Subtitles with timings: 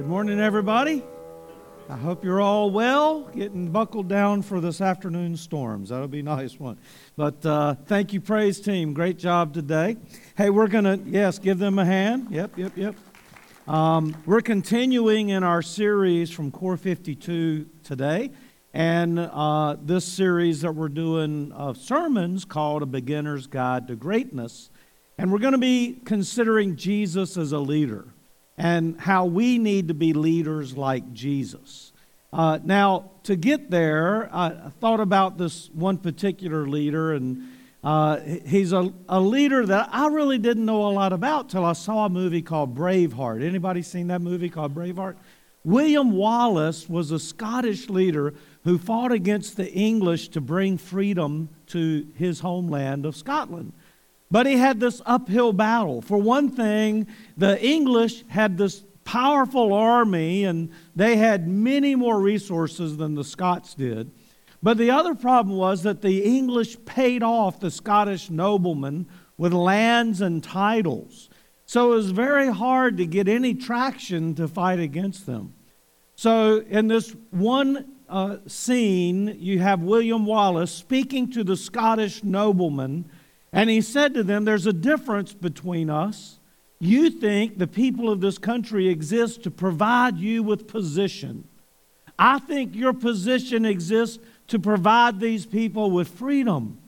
[0.00, 1.02] Good morning, everybody.
[1.90, 5.90] I hope you're all well, getting buckled down for this afternoon storms.
[5.90, 6.78] That'll be a nice one.
[7.18, 8.94] But uh, thank you, praise team.
[8.94, 9.98] Great job today.
[10.38, 12.28] Hey, we're going to, yes, give them a hand.
[12.30, 12.94] Yep, yep, yep.
[13.68, 18.30] Um, we're continuing in our series from Core 52 today.
[18.72, 24.70] And uh, this series that we're doing of sermons called A Beginner's Guide to Greatness.
[25.18, 28.09] And we're going to be considering Jesus as a leader
[28.60, 31.92] and how we need to be leaders like Jesus.
[32.30, 37.48] Uh, now, to get there, I thought about this one particular leader, and
[37.82, 41.72] uh, he's a, a leader that I really didn't know a lot about till I
[41.72, 43.42] saw a movie called Braveheart.
[43.42, 45.16] Anybody seen that movie called Braveheart?
[45.64, 52.06] William Wallace was a Scottish leader who fought against the English to bring freedom to
[52.14, 53.72] his homeland of Scotland.
[54.30, 56.02] But he had this uphill battle.
[56.02, 62.96] For one thing, the English had this powerful army and they had many more resources
[62.96, 64.12] than the Scots did.
[64.62, 70.20] But the other problem was that the English paid off the Scottish noblemen with lands
[70.20, 71.30] and titles.
[71.64, 75.54] So it was very hard to get any traction to fight against them.
[76.14, 83.08] So, in this one uh, scene, you have William Wallace speaking to the Scottish noblemen
[83.52, 86.38] and he said to them, There's a difference between us.
[86.78, 91.46] You think the people of this country exist to provide you with position.
[92.18, 96.78] I think your position exists to provide these people with freedom.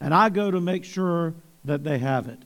[0.00, 2.38] And I go to make sure that they have it.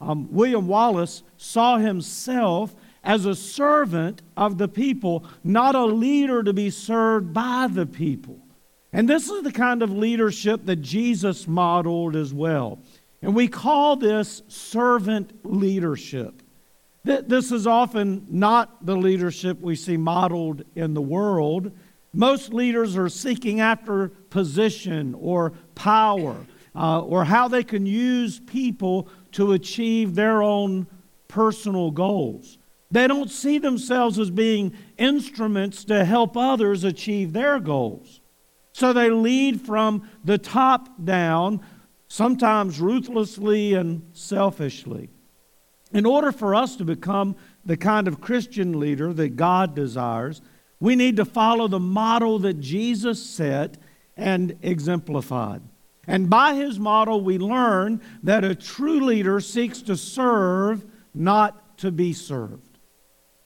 [0.00, 2.74] Um, William Wallace saw himself
[3.04, 8.38] as a servant of the people, not a leader to be served by the people.
[8.92, 12.78] And this is the kind of leadership that Jesus modeled as well.
[13.22, 16.42] And we call this servant leadership.
[17.04, 21.72] This is often not the leadership we see modeled in the world.
[22.12, 26.36] Most leaders are seeking after position or power
[26.74, 30.86] uh, or how they can use people to achieve their own
[31.28, 32.58] personal goals.
[32.90, 38.20] They don't see themselves as being instruments to help others achieve their goals.
[38.72, 41.60] So they lead from the top down
[42.12, 45.08] sometimes ruthlessly and selfishly.
[45.94, 47.34] In order for us to become
[47.64, 50.42] the kind of Christian leader that God desires,
[50.78, 53.78] we need to follow the model that Jesus set
[54.14, 55.62] and exemplified.
[56.06, 60.84] And by his model, we learn that a true leader seeks to serve,
[61.14, 62.78] not to be served.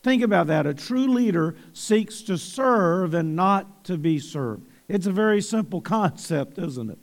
[0.02, 0.66] Think about that.
[0.66, 4.66] A true leader seeks to serve and not to be served.
[4.88, 6.98] It's a very simple concept, isn't it?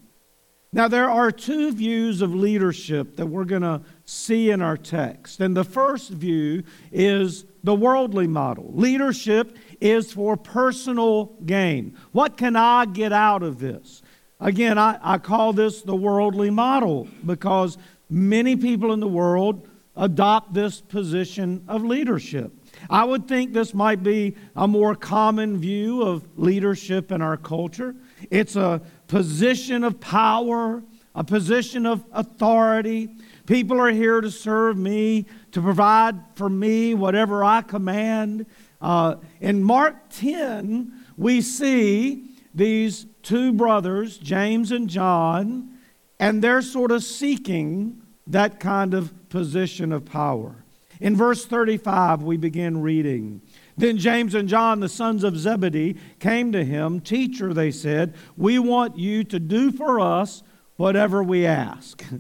[0.76, 5.40] Now, there are two views of leadership that we're going to see in our text.
[5.40, 8.72] And the first view is the worldly model.
[8.74, 11.96] Leadership is for personal gain.
[12.12, 14.02] What can I get out of this?
[14.40, 17.78] Again, I, I call this the worldly model because
[18.10, 22.52] many people in the world adopt this position of leadership.
[22.90, 27.96] I would think this might be a more common view of leadership in our culture.
[28.32, 28.82] It's a
[29.14, 30.82] position of power,
[31.14, 33.16] a position of authority.
[33.46, 38.48] People are here to serve me, to provide for me whatever I command.
[38.82, 45.78] Uh, in Mark 10, we see these two brothers, James and John,
[46.20, 50.56] and they're sort of seeking that kind of position of power.
[51.00, 53.44] In verse 35, we begin reading.
[53.78, 57.00] Then James and John, the sons of Zebedee, came to him.
[57.00, 60.44] Teacher, they said, we want you to do for us
[60.76, 62.04] whatever we ask.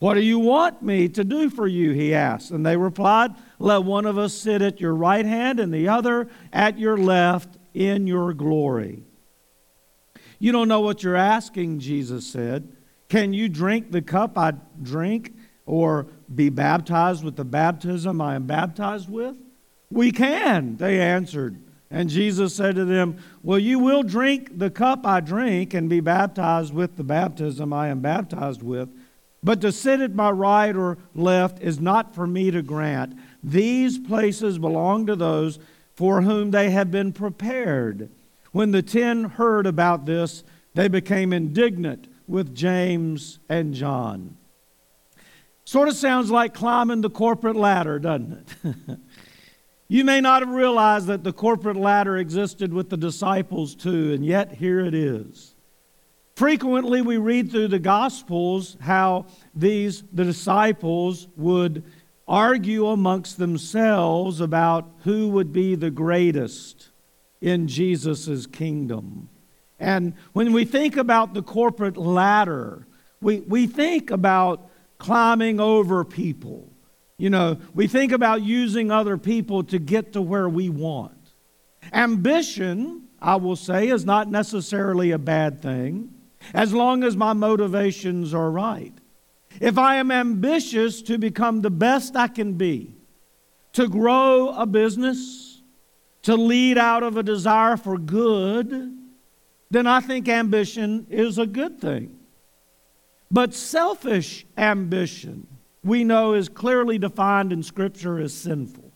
[0.00, 1.92] What do you want me to do for you?
[1.92, 2.50] He asked.
[2.50, 6.28] And they replied, Let one of us sit at your right hand and the other
[6.54, 9.04] at your left in your glory.
[10.38, 12.74] You don't know what you're asking, Jesus said.
[13.10, 15.34] Can you drink the cup I drink
[15.66, 19.36] or be baptized with the baptism I am baptized with?
[19.90, 21.60] We can, they answered.
[21.90, 26.00] And Jesus said to them, Well, you will drink the cup I drink and be
[26.00, 28.88] baptized with the baptism I am baptized with.
[29.42, 33.18] But to sit at my right or left is not for me to grant.
[33.42, 35.58] These places belong to those
[35.94, 38.10] for whom they have been prepared.
[38.52, 40.44] When the ten heard about this,
[40.74, 44.36] they became indignant with James and John.
[45.64, 48.98] Sort of sounds like climbing the corporate ladder, doesn't it?
[49.90, 54.24] You may not have realized that the corporate ladder existed with the disciples too, and
[54.24, 55.56] yet here it is.
[56.36, 61.82] Frequently, we read through the Gospels how these, the disciples, would
[62.28, 66.90] argue amongst themselves about who would be the greatest
[67.40, 69.28] in Jesus' kingdom.
[69.80, 72.86] And when we think about the corporate ladder,
[73.20, 76.69] we, we think about climbing over people.
[77.20, 81.12] You know, we think about using other people to get to where we want.
[81.92, 86.14] Ambition, I will say, is not necessarily a bad thing
[86.54, 88.94] as long as my motivations are right.
[89.60, 92.94] If I am ambitious to become the best I can be,
[93.74, 95.60] to grow a business,
[96.22, 98.96] to lead out of a desire for good,
[99.70, 102.18] then I think ambition is a good thing.
[103.30, 105.46] But selfish ambition,
[105.82, 108.92] we know, is clearly defined in Scripture as sinful.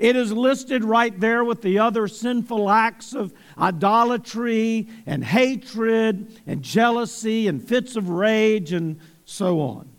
[0.00, 6.62] It is listed right there with the other sinful acts of idolatry and hatred and
[6.62, 9.90] jealousy and fits of rage and so on.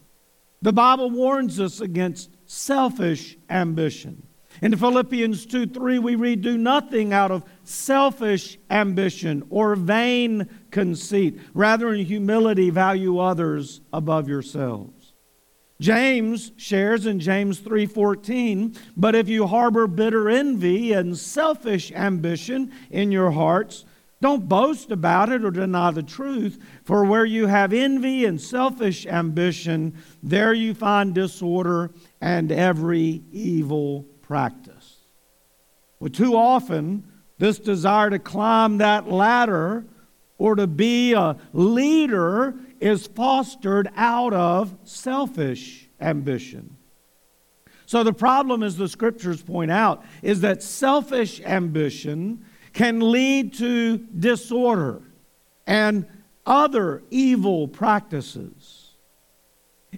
[0.62, 4.25] The Bible warns us against selfish ambition.
[4.62, 11.39] In Philippians 2 3, we read, Do nothing out of selfish ambition or vain conceit.
[11.54, 15.03] Rather, in humility, value others above yourselves.
[15.83, 23.12] James shares in James 3:14, "But if you harbor bitter envy and selfish ambition in
[23.12, 23.83] your hearts,
[24.21, 29.06] don't boast about it or deny the truth, for where you have envy and selfish
[29.06, 29.91] ambition,
[30.24, 31.91] there you find disorder
[32.21, 35.00] and every evil practice."
[36.00, 37.03] Well, too often,
[37.39, 39.83] this desire to climb that ladder
[40.38, 46.75] or to be a leader is fostered out of selfish ambition.
[47.85, 53.97] So, the problem, as the scriptures point out, is that selfish ambition can lead to
[53.97, 55.01] disorder
[55.65, 56.06] and
[56.45, 58.95] other evil practices.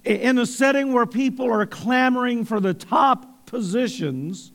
[0.03, 4.51] In a setting where people are clamoring for the top positions,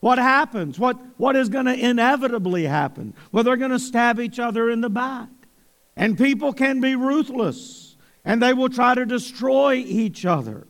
[0.00, 0.78] what happens?
[0.78, 3.14] What, what is going to inevitably happen?
[3.32, 5.28] Well, they're going to stab each other in the back.
[6.00, 7.94] And people can be ruthless
[8.24, 10.66] and they will try to destroy each other.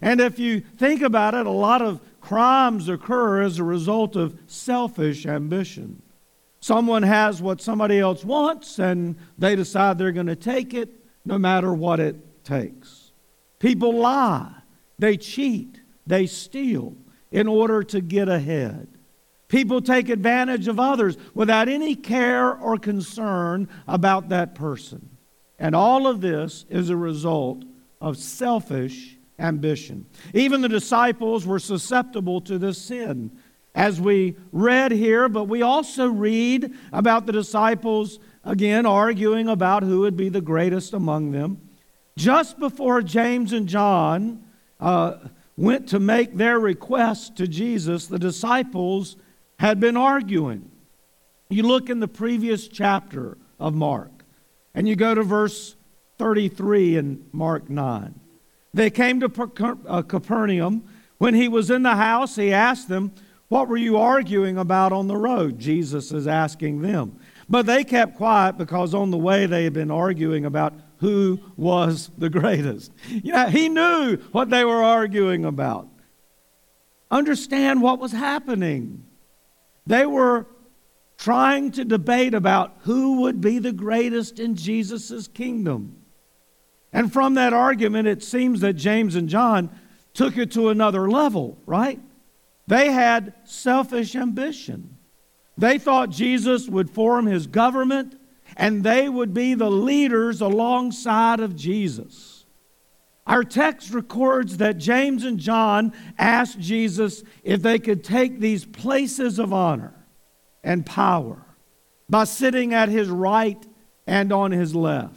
[0.00, 4.36] And if you think about it, a lot of crimes occur as a result of
[4.48, 6.02] selfish ambition.
[6.58, 10.90] Someone has what somebody else wants and they decide they're going to take it
[11.24, 13.12] no matter what it takes.
[13.60, 14.52] People lie,
[14.98, 16.96] they cheat, they steal
[17.30, 18.88] in order to get ahead.
[19.52, 25.10] People take advantage of others without any care or concern about that person.
[25.58, 27.62] And all of this is a result
[28.00, 30.06] of selfish ambition.
[30.32, 33.30] Even the disciples were susceptible to this sin,
[33.74, 40.00] as we read here, but we also read about the disciples again arguing about who
[40.00, 41.60] would be the greatest among them.
[42.16, 44.44] Just before James and John
[44.80, 45.16] uh,
[45.58, 49.16] went to make their request to Jesus, the disciples
[49.62, 50.68] had been arguing.
[51.48, 54.10] You look in the previous chapter of Mark,
[54.74, 55.76] and you go to verse
[56.18, 58.12] 33 in Mark 9.
[58.74, 60.82] They came to uh, Capernaum.
[61.18, 63.12] When he was in the house, he asked them,
[63.46, 65.60] What were you arguing about on the road?
[65.60, 67.16] Jesus is asking them.
[67.48, 72.10] But they kept quiet because on the way they had been arguing about who was
[72.18, 72.90] the greatest.
[73.08, 75.86] You know, he knew what they were arguing about.
[77.12, 79.04] Understand what was happening.
[79.86, 80.46] They were
[81.18, 85.96] trying to debate about who would be the greatest in Jesus' kingdom.
[86.92, 89.70] And from that argument, it seems that James and John
[90.14, 92.00] took it to another level, right?
[92.66, 94.98] They had selfish ambition.
[95.56, 98.18] They thought Jesus would form his government
[98.56, 102.31] and they would be the leaders alongside of Jesus.
[103.26, 109.38] Our text records that James and John asked Jesus if they could take these places
[109.38, 109.94] of honor
[110.64, 111.44] and power
[112.08, 113.64] by sitting at his right
[114.06, 115.16] and on his left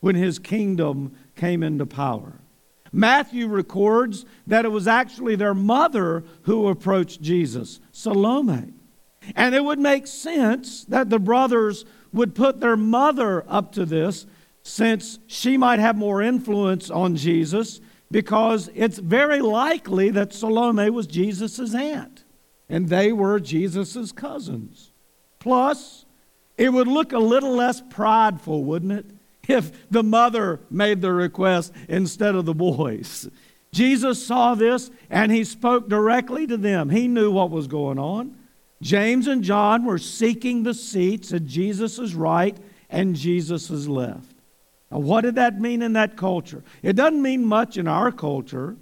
[0.00, 2.40] when his kingdom came into power.
[2.92, 8.72] Matthew records that it was actually their mother who approached Jesus, Salome.
[9.34, 14.26] And it would make sense that the brothers would put their mother up to this
[14.64, 17.80] since she might have more influence on Jesus
[18.10, 22.24] because it's very likely that Salome was Jesus' aunt
[22.68, 24.90] and they were Jesus' cousins.
[25.38, 26.06] Plus,
[26.56, 29.06] it would look a little less prideful, wouldn't it,
[29.46, 33.28] if the mother made the request instead of the boys.
[33.70, 36.88] Jesus saw this and he spoke directly to them.
[36.88, 38.38] He knew what was going on.
[38.80, 42.56] James and John were seeking the seats at Jesus' right
[42.88, 44.33] and Jesus' left.
[44.94, 46.62] Now, what did that mean in that culture?
[46.80, 48.76] It doesn't mean much in our culture,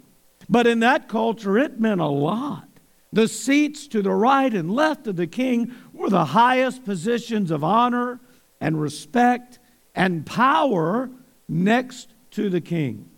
[0.49, 2.67] But in that culture, it meant a lot.
[3.11, 7.63] The seats to the right and left of the king were the highest positions of
[7.63, 8.19] honor
[8.59, 9.59] and respect
[9.95, 11.09] and power
[11.47, 13.09] next to the king.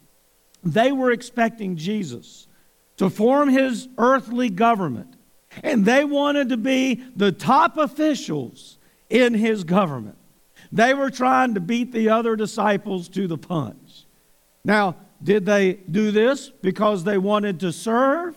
[0.63, 2.47] They were expecting Jesus
[2.97, 5.15] to form his earthly government,
[5.63, 8.77] and they wanted to be the top officials
[9.09, 10.17] in his government.
[10.71, 14.05] They were trying to beat the other disciples to the punch.
[14.63, 18.35] Now, did they do this because they wanted to serve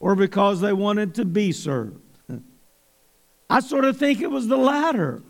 [0.00, 2.00] or because they wanted to be served?
[3.50, 5.22] I sort of think it was the latter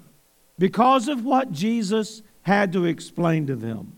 [0.59, 3.97] because of what Jesus had to explain to them.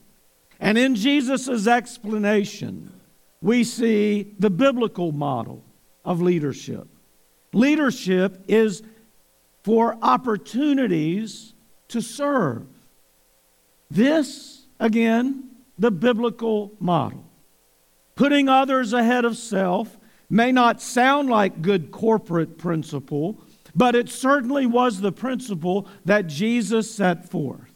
[0.59, 2.93] And in Jesus' explanation,
[3.41, 5.65] we see the biblical model
[6.05, 6.87] of leadership.
[7.53, 8.83] Leadership is
[9.63, 11.50] for opportunities
[11.91, 12.67] to serve.
[13.91, 17.25] This, again, the biblical model.
[18.15, 23.41] Putting others ahead of self may not sound like good corporate principle,
[23.75, 27.71] but it certainly was the principle that Jesus set forth.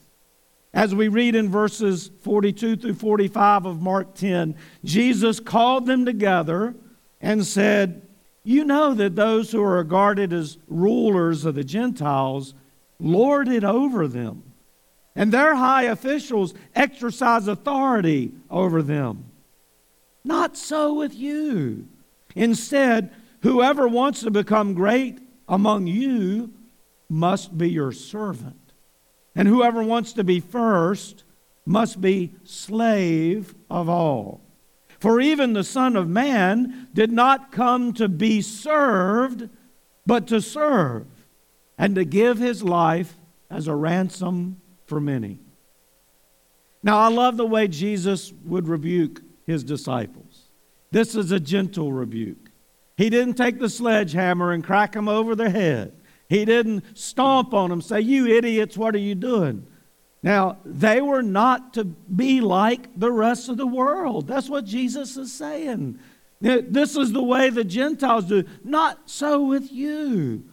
[0.73, 6.75] As we read in verses 42 through 45 of Mark 10, Jesus called them together
[7.21, 8.07] and said,
[8.43, 12.55] You know that those who are regarded as rulers of the Gentiles
[12.99, 14.43] lord it over them,
[15.15, 19.25] and their high officials exercise authority over them.
[20.25, 21.87] Not so with you.
[22.35, 26.53] Instead, whoever wants to become great among you
[27.09, 28.73] must be your servant.
[29.35, 31.25] And whoever wants to be first
[31.67, 34.41] must be slave of all.
[34.99, 39.49] For even the Son of Man did not come to be served,
[40.07, 41.07] but to serve,
[41.79, 43.15] and to give his life
[43.51, 45.39] as a ransom for many.
[46.83, 50.49] Now, I love the way Jesus would rebuke his disciples.
[50.91, 52.51] This is a gentle rebuke.
[52.97, 55.93] He didn't take the sledgehammer and crack them over the head.
[56.29, 59.67] He didn't stomp on them, say, You idiots, what are you doing?
[60.23, 64.27] Now, they were not to be like the rest of the world.
[64.27, 65.99] That's what Jesus is saying.
[66.41, 68.45] This is the way the Gentiles do.
[68.63, 70.45] Not so with you.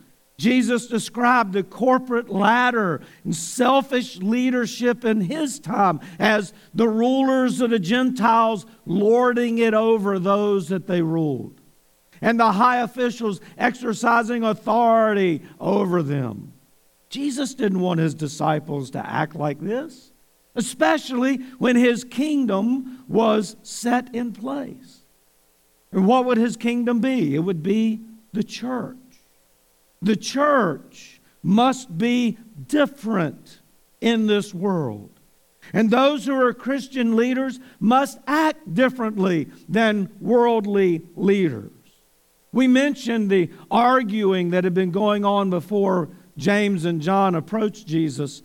[0.42, 7.70] Jesus described the corporate ladder and selfish leadership in his time as the rulers of
[7.70, 11.62] the Gentiles lording it over those that they ruled
[12.22, 16.54] and the high officials exercising authority over them.
[17.10, 20.12] Jesus didn't want his disciples to act like this,
[20.56, 25.04] especially when his kingdom was set in place.
[25.92, 27.36] And what would his kingdom be?
[27.36, 28.02] It would be
[28.34, 28.98] the church.
[30.02, 33.60] The church must be different
[34.00, 35.12] in this world.
[35.74, 41.72] And those who are Christian leaders must act differently than worldly leaders.
[42.52, 48.42] We mentioned the arguing that had been going on before James and John approached Jesus.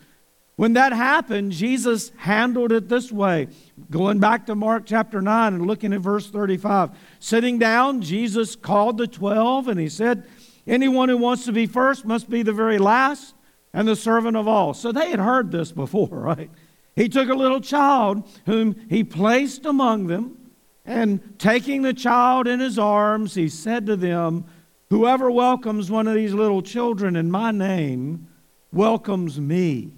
[0.55, 3.49] When that happened, Jesus handled it this way.
[3.91, 6.91] Going back to Mark chapter 9 and looking at verse 35.
[7.19, 10.25] Sitting down, Jesus called the 12 and he said,
[10.67, 13.35] Anyone who wants to be first must be the very last
[13.73, 14.75] and the servant of all.
[14.75, 16.51] So they had heard this before, right?
[16.95, 20.47] He took a little child whom he placed among them
[20.87, 24.45] and taking the child in his arms, he said to them,
[24.89, 28.29] Whoever welcomes one of these little children in my name
[28.73, 29.95] welcomes me.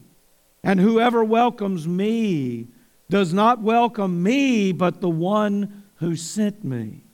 [0.65, 2.69] And whoever welcomes me
[3.11, 7.05] does not welcome me, but the one who sent me.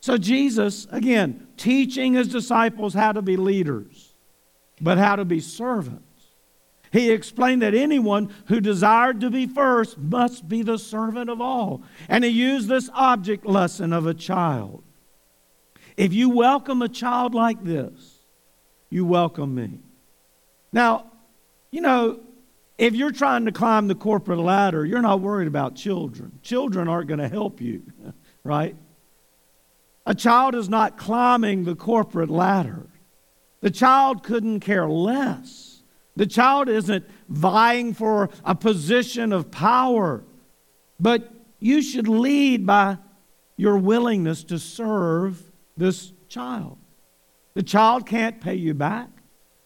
[0.00, 4.14] So, Jesus, again, teaching his disciples how to be leaders,
[4.80, 6.02] but how to be servants.
[6.92, 11.82] He explained that anyone who desired to be first must be the servant of all.
[12.08, 14.82] And he used this object lesson of a child.
[15.96, 18.20] If you welcome a child like this,
[18.88, 19.80] you welcome me.
[20.72, 21.10] Now,
[21.70, 22.20] you know,
[22.78, 26.38] if you're trying to climb the corporate ladder, you're not worried about children.
[26.42, 27.82] Children aren't going to help you,
[28.44, 28.76] right?
[30.06, 32.86] A child is not climbing the corporate ladder.
[33.60, 35.66] The child couldn't care less
[36.16, 40.24] the child isn't vying for a position of power,
[40.98, 42.96] but you should lead by
[43.56, 45.42] your willingness to serve
[45.76, 46.78] this child.
[47.54, 49.10] The child can't pay you back.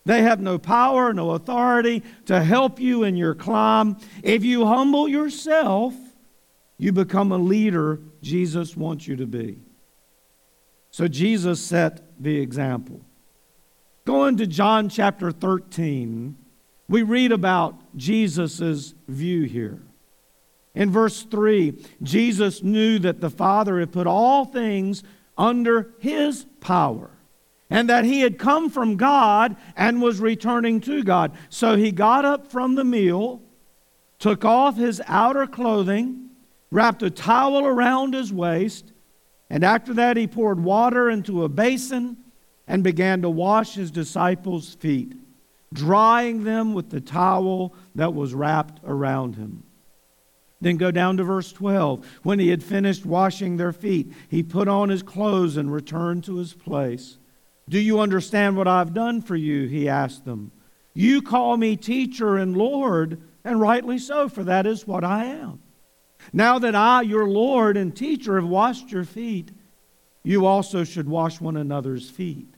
[0.05, 3.97] They have no power, no authority to help you in your climb.
[4.23, 5.95] If you humble yourself,
[6.79, 9.59] you become a leader Jesus wants you to be.
[10.91, 13.01] So Jesus set the example.
[14.05, 16.37] Going to John chapter 13,
[16.89, 19.81] we read about Jesus' view here.
[20.75, 25.03] In verse 3, Jesus knew that the Father had put all things
[25.37, 27.11] under his power
[27.71, 31.33] and that he had come from God and was returning to God.
[31.49, 33.41] So he got up from the meal,
[34.19, 36.31] took off his outer clothing,
[36.71, 38.93] wrapped a towel around his waist,
[39.51, 42.17] and after that he poured water into a basin
[42.69, 45.15] and began to wash his disciples' feet,
[45.75, 49.65] drying them with the towel that was wrapped around him.
[50.61, 52.07] Then go down to verse 12.
[52.23, 56.37] When he had finished washing their feet, he put on his clothes and returned to
[56.37, 57.19] his place.
[57.69, 59.67] Do you understand what I've done for you?
[59.67, 60.53] He asked them.
[60.93, 65.61] You call me teacher and Lord, and rightly so, for that is what I am.
[66.33, 69.51] Now that I, your Lord and teacher, have washed your feet,
[70.23, 72.55] you also should wash one another's feet.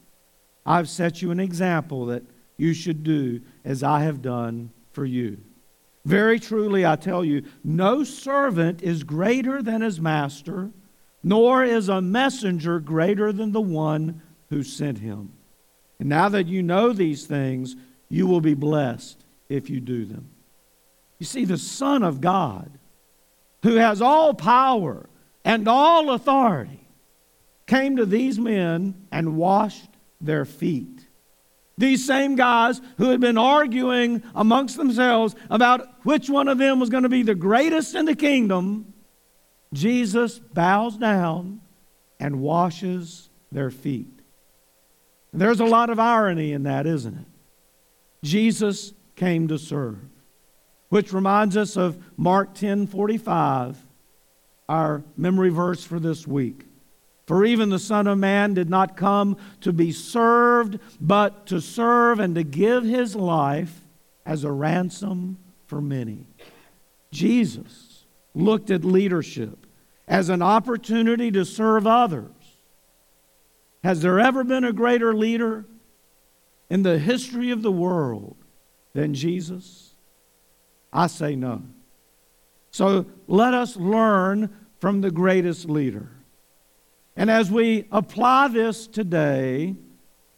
[0.67, 2.23] I've set you an example that
[2.57, 5.39] you should do as I have done for you.
[6.05, 10.71] Very truly, I tell you, no servant is greater than his master,
[11.23, 15.33] nor is a messenger greater than the one who sent him.
[16.01, 17.77] And now that you know these things,
[18.09, 20.29] you will be blessed if you do them.
[21.21, 22.79] You see, the Son of God,
[23.63, 25.09] who has all power
[25.45, 26.87] and all authority,
[27.67, 29.91] came to these men and washed
[30.21, 31.07] their feet.
[31.79, 36.91] These same guys who had been arguing amongst themselves about which one of them was
[36.91, 38.93] going to be the greatest in the kingdom,
[39.73, 41.61] Jesus bows down
[42.21, 44.21] and washes their feet.
[45.33, 47.27] There's a lot of irony in that, isn't it?
[48.23, 49.99] Jesus came to serve,
[50.93, 53.79] which reminds us of Mark 10:45,
[54.69, 56.67] our memory verse for this week.
[57.27, 62.21] For even the Son of Man did not come to be served, but to serve
[62.21, 63.87] and to give his life
[64.27, 66.27] as a ransom for many.
[67.11, 69.67] Jesus looked at leadership
[70.07, 72.59] as an opportunity to serve others.
[73.83, 75.65] Has there ever been a greater leader
[76.69, 78.37] in the history of the world
[78.93, 79.92] than Jesus?
[80.93, 81.63] I say no.
[82.71, 84.51] So let us learn
[84.81, 86.09] from the greatest leader.
[87.17, 89.75] And as we apply this today,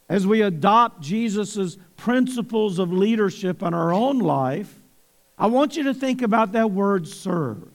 [0.08, 4.82] as we adopt Jesus' principles of leadership in our own life,
[5.38, 7.68] I want you to think about that word serve.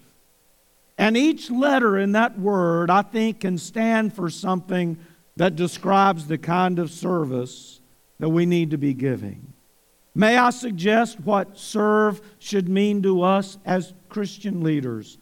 [0.97, 4.97] And each letter in that word, I think, can stand for something
[5.37, 7.79] that describes the kind of service
[8.19, 9.48] that we need to be giving.
[10.19, 15.17] May I suggest what serve should mean to us as Christian leaders?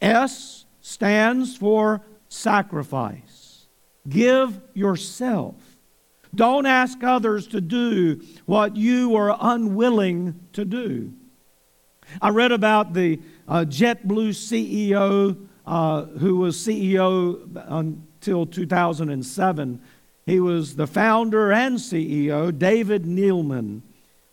[0.00, 3.66] S stands for sacrifice.
[4.08, 5.56] Give yourself.
[6.32, 11.12] Don't ask others to do what you are unwilling to do.
[12.22, 19.80] I read about the uh, JetBlue CEO uh, who was CEO until 2007.
[20.24, 23.82] He was the founder and CEO, David Neeleman.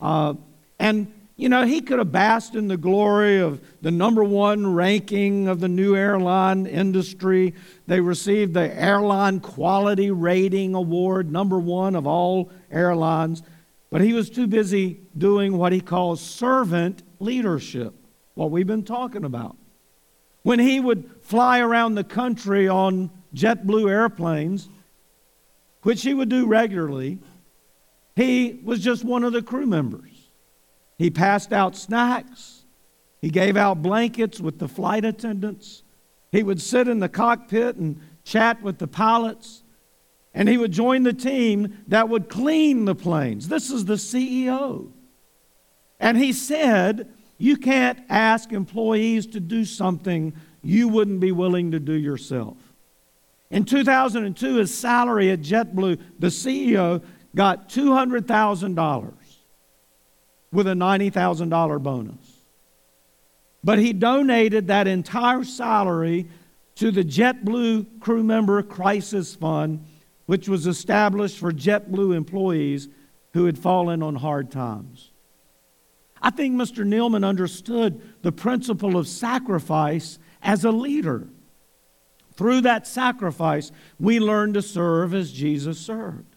[0.04, 0.34] Uh,
[0.80, 5.48] and you know, he could have basked in the glory of the number one ranking
[5.48, 7.56] of the new airline industry.
[7.88, 13.42] They received the Airline Quality Rating Award, number one of all airlines.
[13.90, 17.96] But he was too busy doing what he calls servant leadership,
[18.36, 19.56] what we've been talking about.
[20.44, 24.70] When he would fly around the country on JetBlue airplanes,
[25.82, 27.20] which he would do regularly,
[28.16, 30.30] he was just one of the crew members.
[30.98, 32.64] He passed out snacks.
[33.22, 35.84] He gave out blankets with the flight attendants.
[36.32, 39.64] He would sit in the cockpit and chat with the pilots.
[40.34, 43.48] And he would join the team that would clean the planes.
[43.48, 44.92] This is the CEO.
[46.00, 51.80] And he said, You can't ask employees to do something you wouldn't be willing to
[51.80, 52.58] do yourself.
[53.52, 57.04] In 2002, his salary at JetBlue, the CEO,
[57.36, 59.14] got $200,000
[60.52, 62.40] with a $90,000 bonus.
[63.64, 66.28] But he donated that entire salary
[66.76, 69.86] to the JetBlue Crew Member Crisis Fund,
[70.26, 72.90] which was established for JetBlue employees
[73.34, 75.12] who had fallen on hard times.
[76.22, 76.86] I think Mr.
[76.86, 81.28] Neeleman understood the principle of sacrifice as a leader.
[82.36, 86.33] Through that sacrifice, we learn to serve as Jesus served.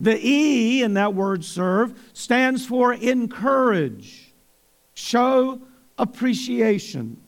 [0.00, 4.32] The E in that word serve stands for encourage,
[4.94, 5.60] show
[5.96, 7.20] appreciation.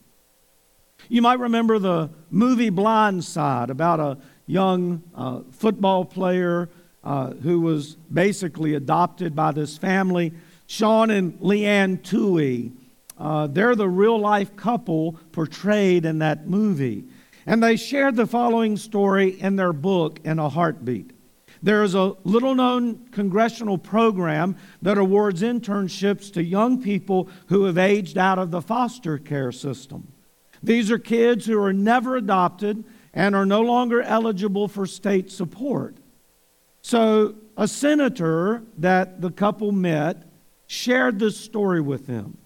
[1.09, 6.69] You might remember the movie Blind Side about a young uh, football player
[7.03, 10.33] uh, who was basically adopted by this family.
[10.67, 12.73] Sean and Leanne Tuohy
[13.17, 17.03] Uh, they're the real life couple portrayed in that movie.
[17.47, 21.11] And they shared the following story in their book, In a Heartbeat.
[21.61, 27.77] There is a little known congressional program that awards internships to young people who have
[27.77, 30.11] aged out of the foster care system.
[30.61, 35.97] These are kids who are never adopted and are no longer eligible for state support.
[36.81, 40.23] So, a senator that the couple met
[40.67, 42.37] shared this story with them.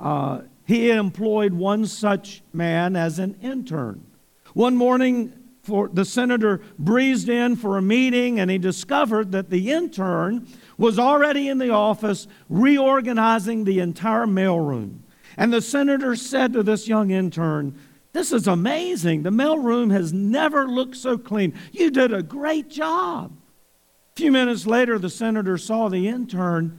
[0.00, 4.06] Uh, he employed one such man as an intern.
[4.54, 5.32] One morning,
[5.64, 10.46] for the senator breezed in for a meeting and he discovered that the intern
[10.76, 14.98] was already in the office reorganizing the entire mailroom.
[15.36, 17.78] And the senator said to this young intern,
[18.12, 19.22] This is amazing.
[19.22, 21.54] The mailroom has never looked so clean.
[21.72, 23.32] You did a great job.
[24.12, 26.78] A few minutes later, the senator saw the intern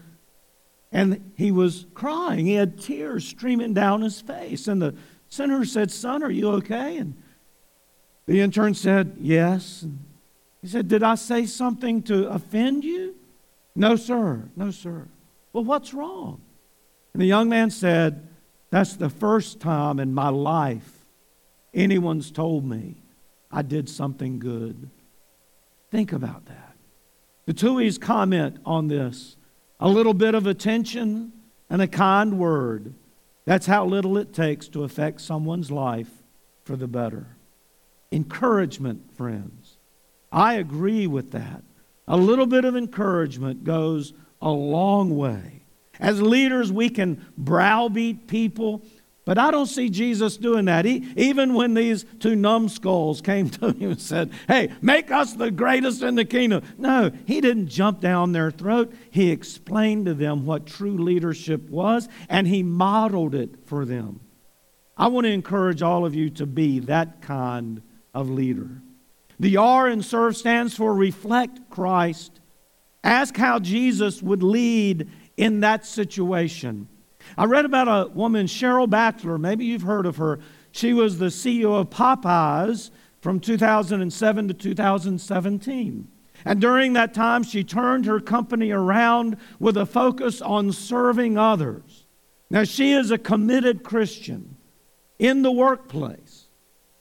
[0.92, 2.46] and he was crying.
[2.46, 4.68] He had tears streaming down his face.
[4.68, 4.96] And the
[5.28, 6.98] senator said, Son, are you okay?
[6.98, 7.22] And
[8.26, 9.86] the intern said, Yes.
[10.62, 13.16] He said, Did I say something to offend you?
[13.76, 14.44] No, sir.
[14.56, 15.08] No, sir.
[15.54, 16.42] Well, what's wrong?
[17.14, 18.28] And the young man said,
[18.72, 20.92] That's the first time in my life
[21.74, 22.96] anyone's told me
[23.52, 24.90] I did something good.
[25.92, 26.76] Think about that.
[27.46, 29.36] The Tuohy's comment on this
[29.80, 31.32] a little bit of attention
[31.70, 32.94] and a kind word.
[33.46, 36.10] That's how little it takes to affect someone's life
[36.64, 37.35] for the better.
[38.12, 39.78] Encouragement, friends.
[40.32, 41.64] I agree with that.
[42.08, 45.64] A little bit of encouragement goes a long way.
[46.00, 48.84] As leaders, we can browbeat people
[49.26, 50.86] but I don't see Jesus doing that.
[50.86, 55.52] He, even when these two numbskulls came to him and said, Hey, make us the
[55.52, 56.64] greatest in the kingdom.
[56.78, 58.94] No, he didn't jump down their throat.
[59.10, 64.20] He explained to them what true leadership was, and he modeled it for them.
[64.96, 67.82] I want to encourage all of you to be that kind
[68.16, 68.82] of leader.
[69.40, 72.40] The R in serve stands for reflect Christ.
[73.04, 76.88] Ask how Jesus would lead in that situation.
[77.38, 79.40] I read about a woman, Cheryl Bachelder.
[79.40, 80.40] Maybe you've heard of her.
[80.72, 86.08] She was the CEO of Popeyes from 2007 to 2017.
[86.46, 92.06] And during that time, she turned her company around with a focus on serving others.
[92.50, 94.58] Now, she is a committed Christian
[95.18, 96.25] in the workplace.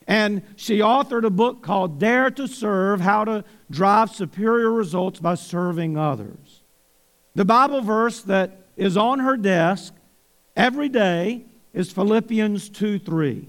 [0.07, 5.35] And she authored a book called Dare to Serve How to Drive Superior Results by
[5.35, 6.63] Serving Others.
[7.35, 9.95] The Bible verse that is on her desk
[10.57, 13.49] every day is Philippians 2 3.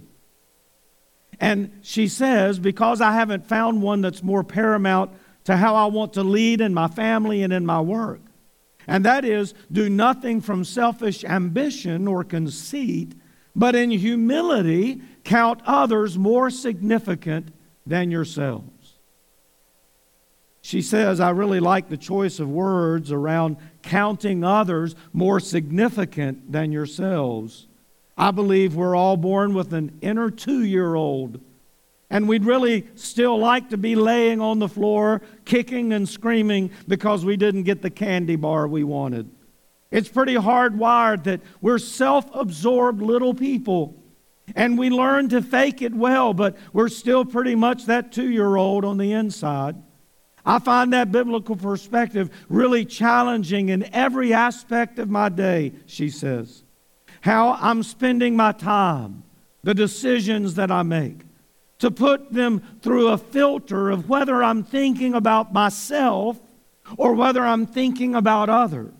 [1.40, 5.12] And she says, Because I haven't found one that's more paramount
[5.44, 8.22] to how I want to lead in my family and in my work.
[8.88, 13.14] And that is, do nothing from selfish ambition or conceit,
[13.56, 17.50] but in humility count others more significant
[17.86, 18.94] than yourselves.
[20.62, 26.72] She says, I really like the choice of words around counting others more significant than
[26.72, 27.68] yourselves.
[28.18, 31.40] I believe we're all born with an inner two year old,
[32.10, 37.26] and we'd really still like to be laying on the floor, kicking and screaming because
[37.26, 39.30] we didn't get the candy bar we wanted.
[39.92, 43.96] It's pretty hardwired that we're self absorbed little people.
[44.54, 48.56] And we learn to fake it well, but we're still pretty much that two year
[48.56, 49.76] old on the inside.
[50.46, 56.64] I find that biblical perspective really challenging in every aspect of my day, she says.
[57.22, 59.24] How I'm spending my time,
[59.64, 61.22] the decisions that I make,
[61.80, 66.40] to put them through a filter of whether I'm thinking about myself
[66.98, 68.94] or whether I'm thinking about others.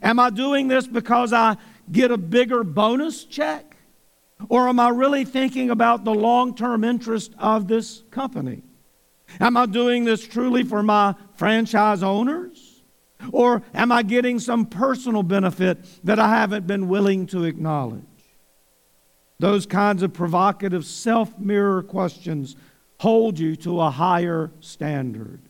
[0.00, 1.56] Am I doing this because I
[1.90, 3.76] get a bigger bonus check?
[4.48, 8.62] Or am I really thinking about the long term interest of this company?
[9.40, 12.82] Am I doing this truly for my franchise owners?
[13.32, 18.04] Or am I getting some personal benefit that I haven't been willing to acknowledge?
[19.40, 22.56] Those kinds of provocative self mirror questions
[23.00, 25.40] hold you to a higher standard.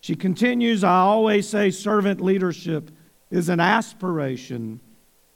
[0.00, 2.90] She continues I always say servant leadership
[3.30, 4.80] is an aspiration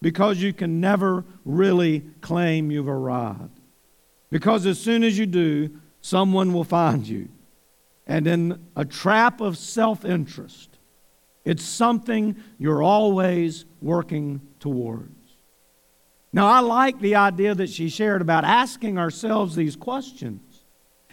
[0.02, 3.60] because you can never really claim you've arrived.
[4.30, 7.28] Because as soon as you do, someone will find you.
[8.06, 10.78] And in a trap of self interest,
[11.44, 15.10] it's something you're always working towards.
[16.32, 20.64] Now, I like the idea that she shared about asking ourselves these questions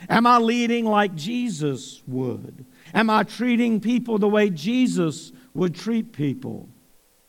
[0.09, 2.65] Am I leading like Jesus would?
[2.93, 6.69] Am I treating people the way Jesus would treat people?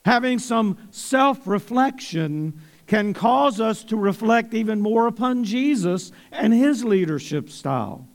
[0.08, 6.82] Having some self reflection can cause us to reflect even more upon Jesus and his
[6.82, 8.08] leadership style.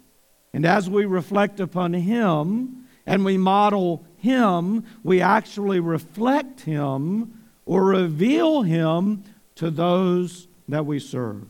[0.56, 7.86] And as we reflect upon him and we model him, we actually reflect him or
[7.86, 11.48] reveal him to those that we serve.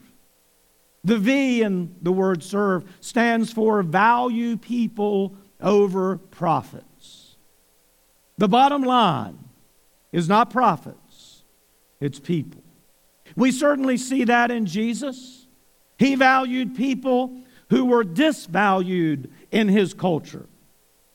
[1.06, 7.38] The V in the word serve stands for value people over profits.
[8.38, 9.43] The bottom line
[10.14, 11.44] is not profits,
[12.00, 12.64] it's people.
[13.36, 15.48] We certainly see that in Jesus.
[15.98, 20.48] He valued people who were disvalued in his culture.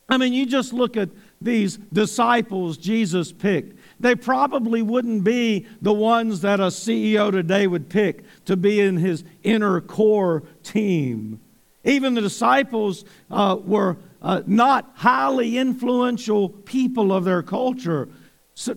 [0.09, 3.79] I mean, you just look at these disciples Jesus picked.
[4.01, 8.97] They probably wouldn't be the ones that a CEO today would pick to be in
[8.97, 11.41] his inner core team.
[11.85, 18.09] Even the disciples uh, were uh, not highly influential people of their culture.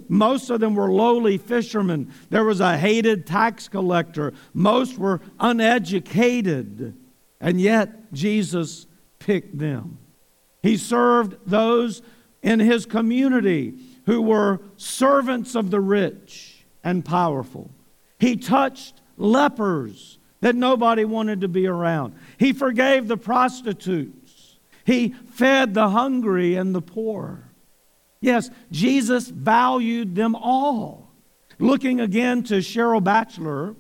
[0.08, 2.14] Most of them were lowly fishermen.
[2.30, 4.34] There was a hated tax collector.
[4.54, 6.96] Most were uneducated.
[7.40, 8.86] And yet, Jesus
[9.20, 9.98] picked them.
[10.62, 12.02] He served those
[12.44, 17.72] in his community who were servants of the rich and powerful.
[18.20, 22.16] He touched lepers that nobody wanted to be around.
[22.38, 24.58] He forgave the prostitutes.
[24.86, 27.51] He fed the hungry and the poor.
[28.22, 31.12] Yes, Jesus valued them all.
[31.60, 33.76] Looking again to Cheryl Bachelder,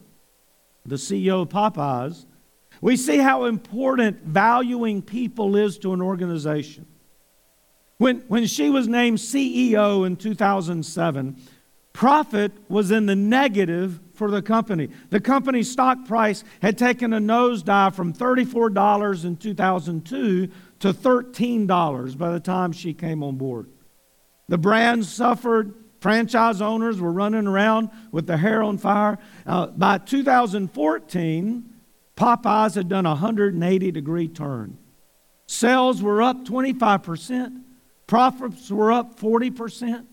[0.85, 2.25] the CEO of Popeyes,
[2.81, 6.87] we see how important valuing people is to an organization.
[7.97, 11.35] When, when she was named CEO in 2007,
[11.93, 14.89] profit was in the negative for the company.
[15.11, 20.47] The company's stock price had taken a nosedive from $34 in 2002
[20.79, 23.67] to $13 by the time she came on board.
[24.47, 25.75] The brand suffered.
[25.99, 29.19] Franchise owners were running around with their hair on fire.
[29.45, 31.69] Uh, by 2014,
[32.15, 34.77] Popeyes had done a 180 degree turn.
[35.45, 37.61] Sales were up 25%.
[38.07, 40.05] Profits were up 40%.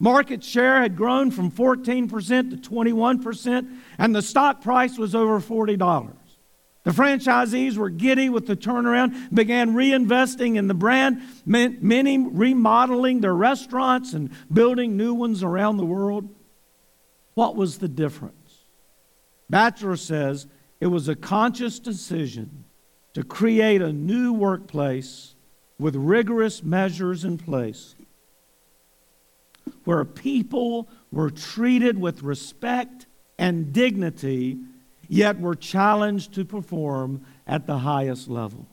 [0.00, 2.08] Market share had grown from 14%
[2.50, 6.12] to 21%, and the stock price was over $40.
[6.88, 13.34] The franchisees were giddy with the turnaround, began reinvesting in the brand, many remodeling their
[13.34, 16.30] restaurants and building new ones around the world.
[17.34, 18.64] What was the difference?
[19.52, 20.46] Bachelder says
[20.80, 22.64] it was a conscious decision
[23.12, 25.34] to create a new workplace
[25.78, 27.96] with rigorous measures in place
[29.84, 33.04] where people were treated with respect
[33.38, 34.56] and dignity,
[35.08, 38.68] yet were challenged to perform at the highest level.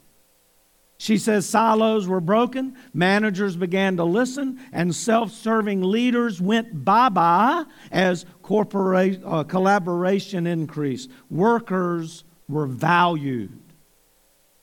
[0.98, 7.10] She says silos were broken, managers began to listen, and self serving leaders went bye
[7.10, 11.10] bye as corporate, uh, collaboration increased.
[11.30, 13.62] Workers were valued.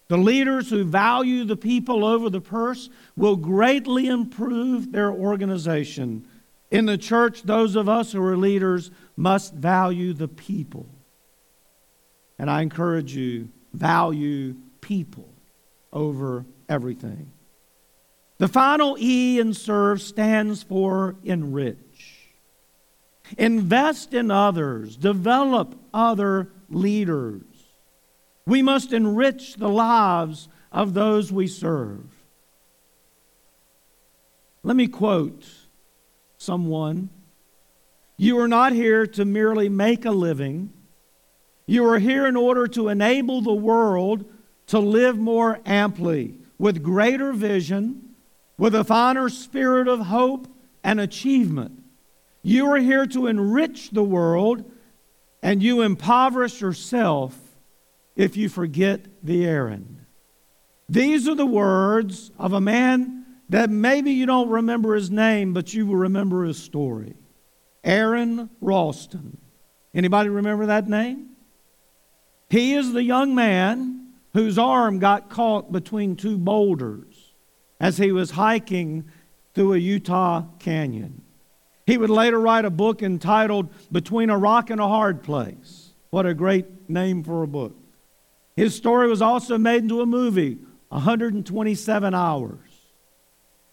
[0.08, 6.26] The leaders who value the people over the purse will greatly improve their organization.
[6.70, 10.88] In the church, those of us who are leaders must value the people.
[12.42, 15.28] And I encourage you, value people
[15.92, 17.30] over everything.
[18.38, 22.32] The final E in serve stands for enrich.
[23.38, 27.44] Invest in others, develop other leaders.
[28.44, 32.04] We must enrich the lives of those we serve.
[34.64, 35.46] Let me quote
[36.38, 37.08] someone
[38.16, 40.72] You are not here to merely make a living,
[41.72, 44.30] you are here in order to enable the world
[44.66, 48.14] to live more amply, with greater vision,
[48.58, 50.46] with a finer spirit of hope
[50.84, 51.82] and achievement.
[52.42, 54.70] You are here to enrich the world,
[55.42, 57.38] and you impoverish yourself
[58.16, 60.04] if you forget the errand.
[60.88, 65.72] These are the words of a man that maybe you don't remember his name, but
[65.72, 67.14] you will remember his story.
[67.82, 69.38] Aron Ralston.
[69.94, 71.31] Anybody remember that name?
[72.52, 77.32] He is the young man whose arm got caught between two boulders
[77.80, 79.04] as he was hiking
[79.54, 81.22] through a Utah canyon.
[81.86, 85.94] He would later write a book entitled Between a Rock and a Hard Place.
[86.10, 87.74] What a great name for a book.
[88.54, 90.58] His story was also made into a movie,
[90.90, 92.68] 127 hours.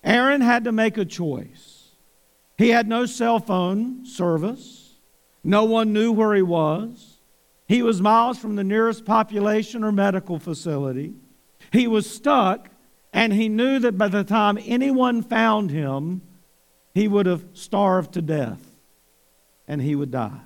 [0.05, 1.89] Aron had to make a choice.
[2.57, 4.95] He had no cell phone service,
[5.43, 7.08] no one knew where he was.
[7.69, 11.13] He was miles from the nearest population or medical facility.
[11.71, 12.69] He was stuck,
[13.13, 16.23] and he knew that by the time anyone found him,
[16.95, 18.65] he would have starved to death.
[19.67, 20.41] and he would die.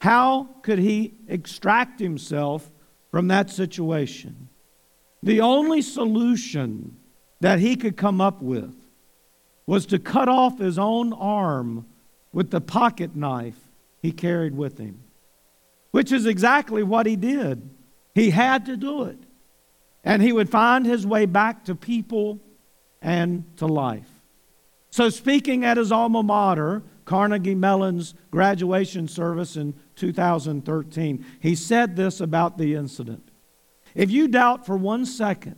[0.00, 2.70] How could he extract himself
[3.10, 4.48] from that situation?
[5.22, 6.96] The only solution
[7.40, 8.74] that he could come up with
[9.66, 11.84] was to cut off his own arm
[12.32, 13.68] with the pocket knife
[14.00, 15.02] he carried with him,
[15.90, 17.68] which is exactly what he did.
[18.14, 19.18] He had to do it.
[20.04, 22.40] And he would find his way back to people
[23.02, 24.08] and to life.
[24.90, 32.20] So, speaking at his alma mater, Carnegie Mellon's graduation service in 2013, he said this
[32.20, 33.30] about the incident.
[33.94, 35.56] If you doubt for one second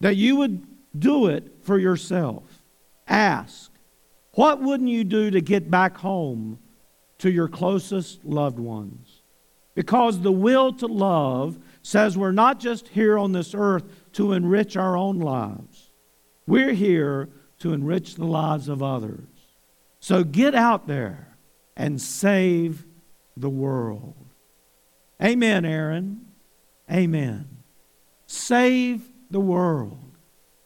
[0.00, 0.66] that you would
[0.98, 2.44] do it for yourself,
[3.06, 3.70] ask,
[4.32, 6.58] what wouldn't you do to get back home
[7.18, 9.05] to your closest loved ones?
[9.76, 13.84] Because the will to love says we're not just here on this earth
[14.14, 15.90] to enrich our own lives,
[16.46, 17.28] we're here
[17.60, 19.28] to enrich the lives of others.
[20.00, 21.36] So get out there
[21.76, 22.84] and save
[23.36, 24.14] the world.
[25.22, 26.26] Amen, Aron.
[26.90, 27.48] Amen.
[28.26, 30.16] Save the world.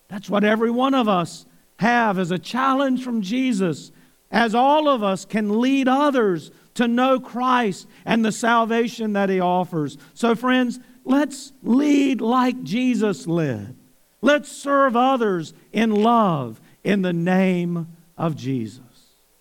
[0.08, 1.46] That's what every one of us
[1.78, 3.90] have as a challenge from Jesus,
[4.30, 9.40] as all of us can lead others to know Christ and the salvation that He
[9.40, 9.98] offers.
[10.14, 13.76] So, friends, let's lead like Jesus led.
[14.22, 18.80] Let's serve others in love in the name of Jesus.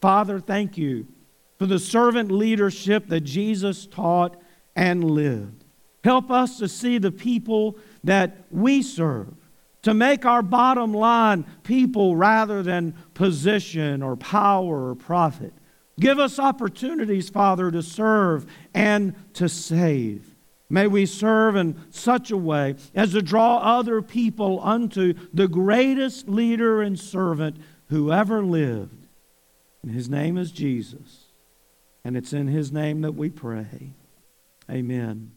[0.02, 1.08] Father, thank you
[1.58, 4.38] for the servant leadership that Jesus taught
[4.75, 5.65] and lived.
[6.04, 9.34] Help us to see the people that we serve,
[9.81, 15.53] to make our bottom line people rather than position or power or profit.
[15.99, 20.35] Give us opportunities, Father, to serve and to save.
[20.69, 26.29] May we serve in such a way as to draw other people unto the greatest
[26.29, 29.07] leader and servant who ever lived.
[29.81, 31.25] And his name is Jesus.
[32.03, 33.93] And it's in his name that we pray.
[34.69, 35.31] Amen.